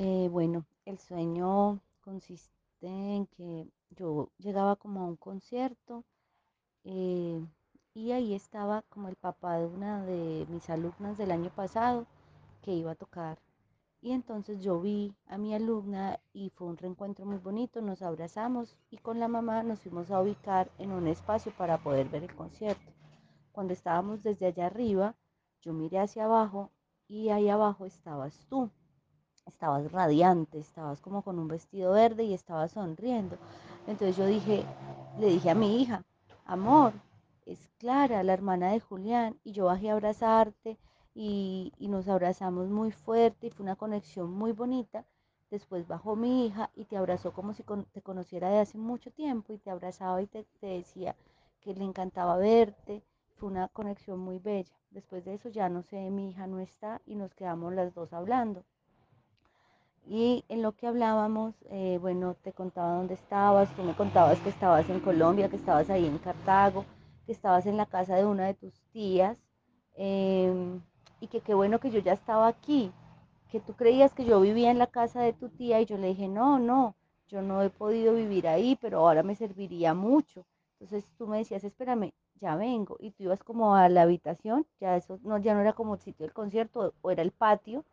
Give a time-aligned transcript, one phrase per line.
[0.00, 2.52] Eh, bueno, el sueño consiste
[2.82, 6.04] en que yo llegaba como a un concierto
[6.84, 7.44] eh,
[7.94, 12.06] y ahí estaba como el papá de una de mis alumnas del año pasado
[12.62, 13.40] que iba a tocar.
[14.00, 18.76] Y entonces yo vi a mi alumna y fue un reencuentro muy bonito, nos abrazamos
[18.90, 22.36] y con la mamá nos fuimos a ubicar en un espacio para poder ver el
[22.36, 22.92] concierto.
[23.50, 25.16] Cuando estábamos desde allá arriba,
[25.60, 26.70] yo miré hacia abajo
[27.08, 28.70] y ahí abajo estabas tú
[29.48, 33.38] estabas radiante, estabas como con un vestido verde y estabas sonriendo.
[33.86, 34.64] Entonces yo dije,
[35.18, 36.04] le dije a mi hija,
[36.44, 36.92] amor,
[37.46, 40.78] es Clara, la hermana de Julián, y yo bajé a abrazarte
[41.14, 45.04] y, y nos abrazamos muy fuerte y fue una conexión muy bonita.
[45.50, 49.10] Después bajó mi hija y te abrazó como si con, te conociera de hace mucho
[49.10, 51.16] tiempo y te abrazaba y te, te decía
[51.60, 53.02] que le encantaba verte.
[53.36, 54.74] Fue una conexión muy bella.
[54.90, 58.12] Después de eso ya no sé, mi hija no está y nos quedamos las dos
[58.12, 58.64] hablando.
[60.10, 64.48] Y en lo que hablábamos, eh, bueno, te contaba dónde estabas, tú me contabas que
[64.48, 66.86] estabas en Colombia, que estabas ahí en Cartago,
[67.26, 69.36] que estabas en la casa de una de tus tías,
[69.96, 70.80] eh,
[71.20, 72.90] y que qué bueno que yo ya estaba aquí,
[73.50, 76.08] que tú creías que yo vivía en la casa de tu tía y yo le
[76.08, 76.94] dije, no, no,
[77.28, 80.46] yo no he podido vivir ahí, pero ahora me serviría mucho.
[80.80, 84.96] Entonces tú me decías, espérame, ya vengo, y tú ibas como a la habitación, ya
[84.96, 87.84] eso no, ya no era como el sitio del concierto, o era el patio,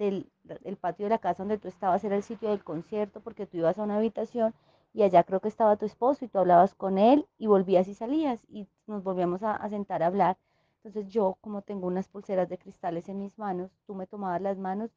[0.00, 0.30] del
[0.64, 3.58] el patio de la casa donde tú estabas era el sitio del concierto porque tú
[3.58, 4.54] ibas a una habitación
[4.92, 7.94] y allá creo que estaba tu esposo y tú hablabas con él y volvías y
[7.94, 10.36] salías y nos volvíamos a, a sentar a hablar.
[10.82, 14.58] Entonces yo, como tengo unas pulseras de cristales en mis manos, tú me tomabas las
[14.58, 14.90] manos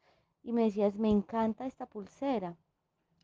[0.43, 2.55] y me decías, me encanta esta pulsera.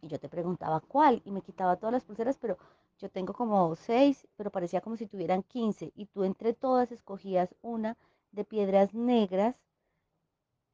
[0.02, 2.58] Y yo te preguntaba cuál y me quitaba todas las pulseras, pero
[3.00, 5.92] yo tengo como seis, pero parecía como si tuvieran quince.
[5.96, 7.98] Y tú entre todas escogías una
[8.32, 9.56] de piedras negras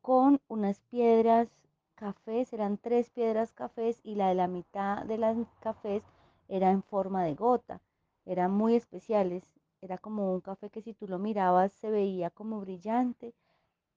[0.05, 1.49] con unas piedras
[1.95, 6.03] cafés, eran tres piedras cafés y la de la mitad de las cafés
[6.47, 7.81] era en forma de gota.
[8.27, 9.43] Eran muy especiales.
[9.81, 13.33] Era como un café que si tú lo mirabas se veía como brillante,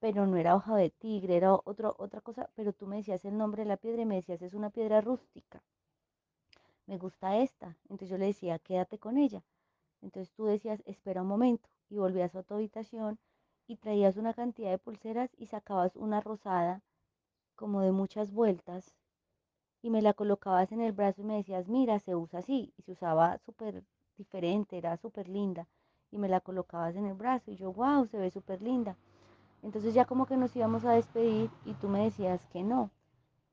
[0.01, 2.49] pero no era hoja de tigre, era otro, otra cosa.
[2.55, 5.03] Pero tú me decías el nombre de la piedra y me decías es una piedra
[5.03, 5.63] rústica.
[6.87, 7.77] Me gusta esta.
[7.83, 9.43] Entonces yo le decía, quédate con ella.
[10.01, 11.69] Entonces tú decías, espera un momento.
[11.91, 13.19] Y volvías a tu habitación
[13.69, 16.83] y traías una cantidad de pulseras y sacabas una rosada
[17.55, 18.95] como de muchas vueltas
[19.83, 22.73] y me la colocabas en el brazo y me decías, mira, se usa así.
[22.77, 23.85] Y se usaba súper
[24.17, 25.69] diferente, era súper linda.
[26.11, 28.97] Y me la colocabas en el brazo y yo, wow, se ve súper linda.
[29.63, 32.91] Entonces ya como que nos íbamos a despedir y tú me decías que no,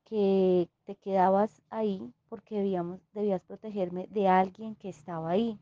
[0.04, 5.58] que te quedabas ahí porque debíamos, debías protegerme de alguien que estaba ahí.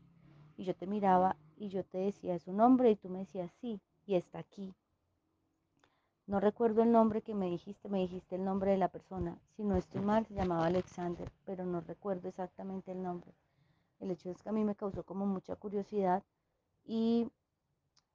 [0.57, 3.81] Y yo te miraba y yo te decía su nombre y tú me decías sí,
[4.05, 4.73] y está aquí.
[6.27, 9.37] No recuerdo el nombre que me dijiste, me dijiste el nombre de la persona.
[9.55, 13.31] Si no estoy mal, se llamaba Alexander, pero no recuerdo exactamente el nombre.
[13.99, 16.23] El hecho es que a mí me causó como mucha curiosidad
[16.83, 17.29] y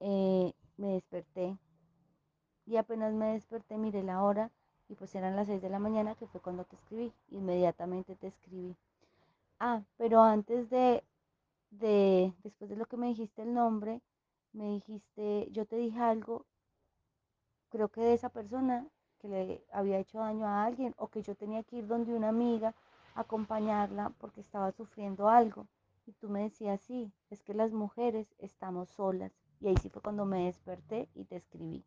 [0.01, 1.57] eh, me desperté.
[2.67, 4.51] Y apenas me desperté, miré la hora
[4.89, 7.13] y pues eran las 6 de la mañana, que fue cuando te escribí.
[7.31, 8.77] Inmediatamente te escribí.
[9.61, 11.05] Ah, pero antes de,
[11.71, 14.01] de, después de lo que me dijiste el nombre,
[14.53, 16.47] me dijiste, yo te dije algo
[17.71, 18.87] creo que de esa persona
[19.21, 22.29] que le había hecho daño a alguien o que yo tenía que ir donde una
[22.29, 22.75] amiga
[23.15, 25.67] a acompañarla porque estaba sufriendo algo.
[26.07, 29.33] Y tú me decías, sí, es que las mujeres estamos solas.
[29.61, 31.85] Y ahí sí fue cuando me desperté y te escribí.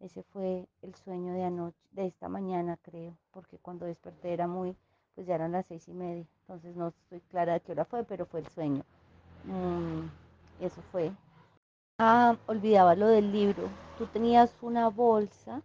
[0.00, 4.74] Ese fue el sueño de anoche, de esta mañana creo, porque cuando desperté era muy,
[5.14, 6.26] pues ya eran las seis y media.
[6.40, 8.82] Entonces no estoy clara de qué hora fue, pero fue el sueño.
[9.44, 11.12] Mm, eso fue.
[12.02, 13.68] Ah, olvidaba lo del libro.
[13.98, 15.62] Tú tenías una bolsa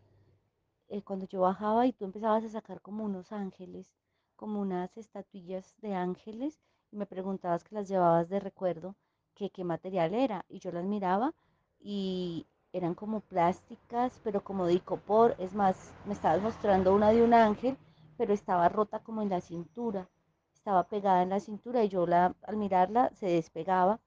[0.89, 3.93] eh, cuando yo bajaba y tú empezabas a sacar como unos ángeles,
[4.35, 6.59] como unas estatuillas de ángeles
[6.91, 8.95] y me preguntabas que las llevabas de recuerdo,
[9.35, 10.45] que qué material era.
[10.49, 11.33] Y yo las miraba
[11.79, 15.35] y eran como plásticas, pero como de icopor.
[15.39, 17.77] Es más, me estabas mostrando una de un ángel,
[18.17, 20.09] pero estaba rota como en la cintura.
[20.53, 24.01] Estaba pegada en la cintura y yo la, al mirarla se despegaba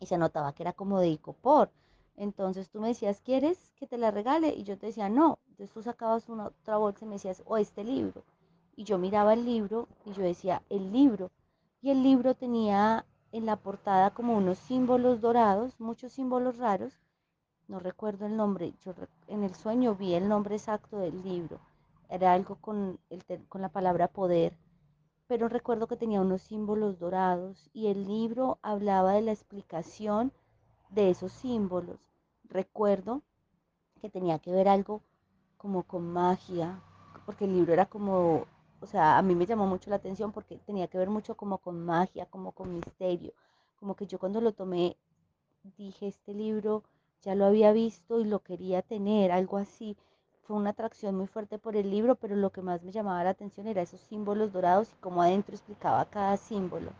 [0.00, 1.70] y se notaba que era como de icopor.
[2.16, 4.48] Entonces tú me decías, ¿quieres que te la regale?
[4.48, 5.38] Y yo te decía, no.
[5.50, 8.24] Entonces tú sacabas una otra bolsa y me decías, o este libro.
[8.76, 11.30] Y yo miraba el libro y yo decía, el libro.
[11.82, 16.92] Y el libro tenía en la portada como unos símbolos dorados, muchos símbolos raros.
[17.68, 18.74] No recuerdo el nombre.
[18.84, 18.94] Yo
[19.28, 21.60] en el sueño vi el nombre exacto del libro.
[22.08, 24.56] Era algo con, el, con la palabra poder
[25.30, 30.32] pero recuerdo que tenía unos símbolos dorados y el libro hablaba de la explicación
[30.88, 32.00] de esos símbolos.
[32.48, 33.22] Recuerdo
[34.00, 35.02] que tenía que ver algo
[35.56, 36.82] como con magia,
[37.26, 38.44] porque el libro era como
[38.80, 41.58] o sea, a mí me llamó mucho la atención porque tenía que ver mucho como
[41.58, 43.32] con magia, como con misterio,
[43.78, 44.96] como que yo cuando lo tomé
[45.76, 46.82] dije, este libro
[47.22, 49.96] ya lo había visto y lo quería tener, algo así.
[50.50, 53.68] Una atracción muy fuerte por el libro, pero lo que más me llamaba la atención
[53.68, 56.90] era esos símbolos dorados y cómo adentro explicaba cada símbolo.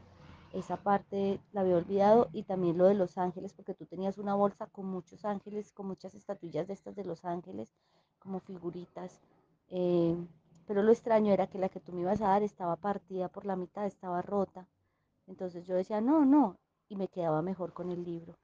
[0.52, 4.36] Esa parte la había olvidado y también lo de los ángeles, porque tú tenías una
[4.36, 7.74] bolsa con muchos ángeles, con muchas estatuillas de estas de los ángeles,
[8.20, 9.20] como figuritas.
[9.68, 10.14] Eh,
[10.68, 13.46] pero lo extraño era que la que tú me ibas a dar estaba partida por
[13.46, 14.68] la mitad, estaba rota.
[15.26, 16.56] Entonces yo decía, no, no,
[16.88, 18.36] y me quedaba mejor con el libro.